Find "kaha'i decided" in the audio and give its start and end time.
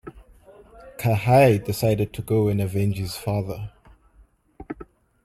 0.97-2.11